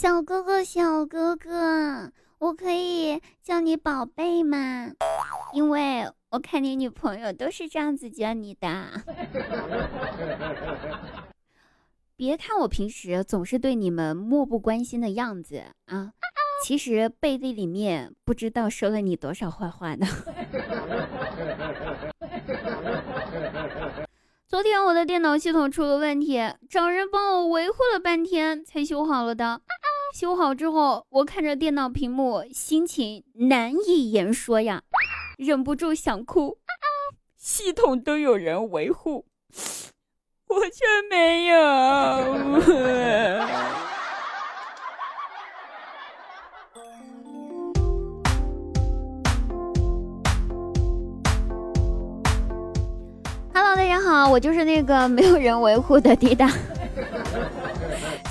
[0.00, 4.92] 小哥哥，小哥哥，我可以叫你宝贝吗？
[5.52, 8.68] 因为我看你女朋友都是这样子叫你的。
[12.14, 16.12] 别看我平时总是对你们漠不关心的样子啊，
[16.64, 20.06] 其实背地里面不知道说了你多少坏话呢。
[24.46, 26.40] 昨天我的电脑系统出了问题，
[26.70, 29.60] 找人帮我维护了半天才修好了的。
[30.14, 34.82] 修好之后，我看着电脑屏幕，心情难以言说呀，
[35.36, 36.58] 忍不住想哭。
[37.36, 39.26] 系统都有人维护。
[40.48, 41.56] 我却没有。
[53.52, 56.50] Hello，大家好，我就是那个没有人维护的滴答。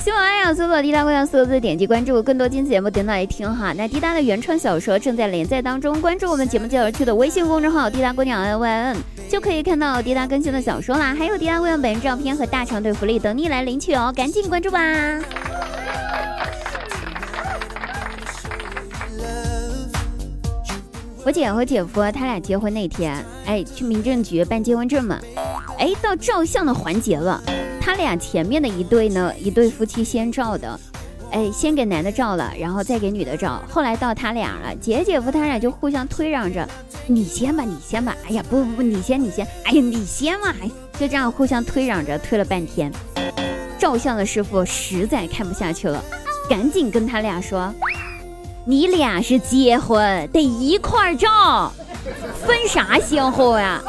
[0.07, 3.73] 喜马拉雅搜索“滴答姑娘”四个字，点击关注，更多精彩节目等你来听哈。
[3.73, 8.97] 那滴答的原创小说正在连载当中，关注我们节目介绍区的微信公众号“滴答姑娘 N Y N”，
[9.29, 14.79] 就可以看到滴答更新的小说啦，还有滴答姑娘本人照片和大长腿福利等你来领取哦，赶紧关注吧。
[21.25, 23.13] 我姐和姐夫他俩结婚那天，
[23.45, 25.19] 哎，去民政局办结婚证嘛，
[25.77, 27.43] 哎，到照相的环节了。
[27.87, 30.77] 他俩前面的一对呢，一对夫妻先照的，
[31.31, 33.63] 哎，先给男的照了，然后再给女的照。
[33.69, 36.67] 后来到他俩了，姐姐夫他俩就互相推让着，
[37.07, 38.13] 你先吧，你先吧。
[38.27, 39.47] 哎呀，不不不，你先，你先。
[39.63, 40.53] 哎呀，你先嘛，
[40.99, 42.91] 就这样互相推让着，推了半天。
[43.79, 46.03] 照相的师傅实在看不下去了，
[46.49, 47.73] 赶紧跟他俩说
[48.67, 51.71] ：“你俩是结婚得一块照，
[52.45, 53.81] 分啥先后呀？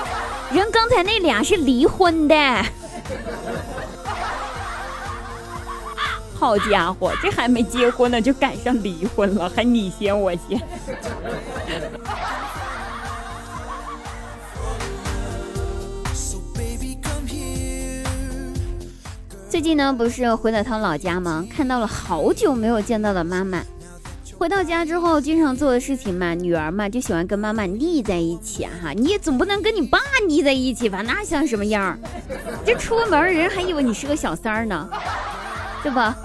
[0.53, 2.37] 人刚才那俩是离婚的。”
[6.39, 10.63] 好家伙，这还没结婚呢，就赶上离婚了，还你先我先。
[19.51, 21.45] 最近呢，不是回了趟老家吗？
[21.51, 23.61] 看到了好久没有见到的妈妈。
[24.39, 28.93] 回到家之后，经常做的事情嘛，女儿嘛就喜欢跟妈妈腻在一起哈。
[28.93, 29.99] 你也总不能跟你爸
[30.29, 31.03] 腻在一起吧？
[31.03, 31.99] 那像什么样？
[32.65, 34.89] 这出门人还以为你是个小三儿呢。
[35.83, 36.17] 对吧？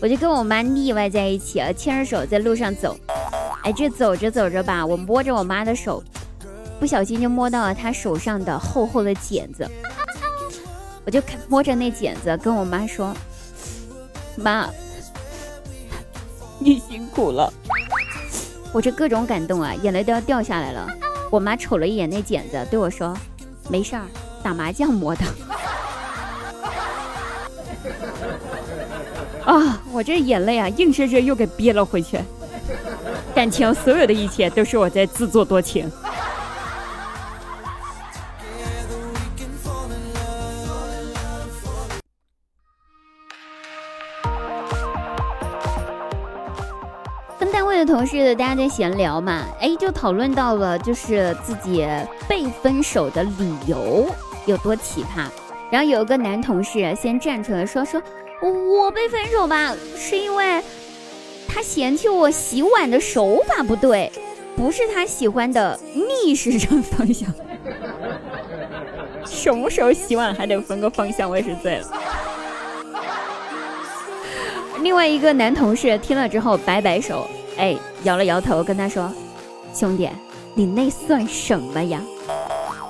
[0.00, 2.96] 我就跟我妈腻歪在一起了，牵着手在路上走。
[3.64, 6.02] 哎，这走着走着吧，我摸着我妈的手，
[6.78, 9.68] 不小心就摸到了她手上的厚厚的茧子。
[11.04, 13.12] 我就摸着那茧子，跟我妈说
[14.36, 14.68] ：“妈，
[16.58, 17.52] 你辛苦了。”
[18.72, 20.86] 我这各种感动啊，眼泪都要掉下来了。
[21.30, 23.16] 我妈瞅了一眼那茧子，对我说
[23.68, 24.04] ：“没事儿，
[24.42, 25.22] 打麻将磨的。”
[29.48, 29.80] 啊！
[29.90, 32.18] 我这眼泪啊，硬生生又给憋了回去。
[33.34, 35.90] 感情所有的一切都是我在自作多情。
[47.38, 51.88] 跟单位的同事，大家在闲聊嘛，哎，就讨论到了就是自己
[52.28, 55.24] 被分手的理由有多奇葩。
[55.70, 57.98] 然后有一个男同事先站出来说说。
[58.40, 60.62] 我被分手吧，是因为
[61.48, 64.10] 他嫌弃我洗碗的手法不对，
[64.56, 65.78] 不是他喜欢的
[66.24, 67.28] 逆时针方向。
[69.26, 71.86] 什么时候洗碗还得分个方向，我也是醉了。
[74.80, 79.12] 另外一个男同事听了之后摆摆手，哎，摇了摇头，跟他说
[79.74, 80.08] ：“兄弟，
[80.54, 82.00] 你那算什么呀？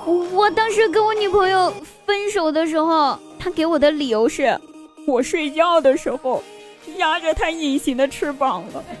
[0.05, 1.73] 我当时跟我女朋友
[2.05, 4.55] 分手的时候，他给我的理由是。”
[5.09, 6.43] 我睡觉的时候
[6.97, 8.83] 压着它隐形的翅膀了。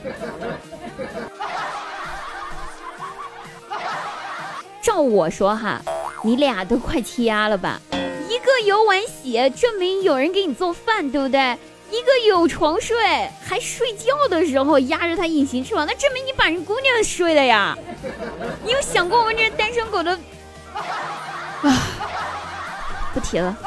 [4.81, 5.81] 照我说哈，
[6.23, 7.79] 你俩都快气压了吧？
[8.27, 11.57] 一个有碗洗，证明有人给你做饭，对不对？
[11.91, 12.95] 一个有床睡，
[13.43, 17.75] 还睡觉的时候压着它隐形翅膀，那证明你把人姑娘睡了呀？
[18.63, 20.11] 你有想过我们这单身狗的？
[20.73, 21.73] 啊，
[23.13, 23.57] 不提了，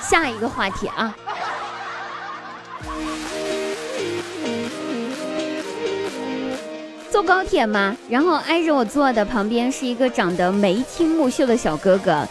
[0.00, 1.16] 下一个话题啊。
[7.14, 12.26] 坐高铁嘛，然后挨着我坐的旁边是一个长得眉清目秀的小哥哥，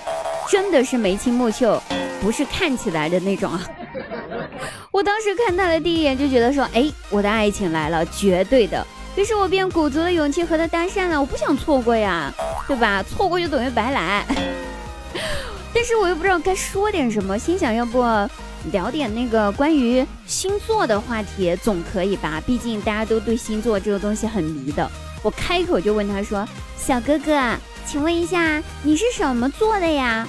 [0.52, 1.82] 真的是眉清目秀，
[2.22, 3.62] 不是看起来的那种啊。
[4.92, 8.86] 我当时看他的第一眼就觉得说，哎，我的爱情来了，绝对的。
[9.16, 12.30] 于是我便鼓足了勇气和他搭讪了，我不想错过呀，
[12.68, 13.02] 对吧？
[13.04, 14.26] 错过就等于白来。
[15.74, 18.02] 但是我又不知道该说点什么，心想要不
[18.72, 22.42] 聊点那个关于星座的话题，总可以吧？
[22.46, 24.90] 毕竟大家都对星座这个东西很迷的。
[25.22, 27.56] 我开口就问他说：“小哥哥，
[27.86, 30.28] 请问一下，你是什么座的呀？”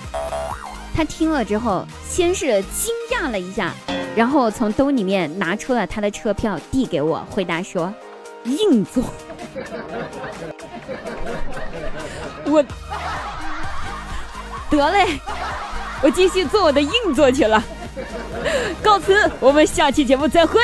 [0.94, 3.72] 他听了之后，先是惊讶了一下，
[4.14, 7.92] 然后从兜里面拿出了他的车票递给我，回答说
[8.44, 9.02] ：“硬座。
[12.46, 12.62] ”我
[14.70, 15.18] 得嘞，
[16.02, 17.62] 我继续做我的硬座去了。
[18.82, 20.60] 告辞，我们下期节目再会。